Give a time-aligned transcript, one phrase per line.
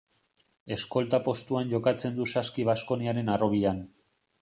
[0.75, 3.89] Eskolta postuan jokatzen du Saski Baskoniaren harrobian.